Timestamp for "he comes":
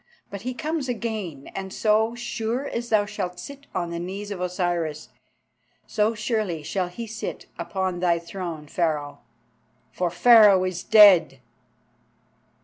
0.41-0.89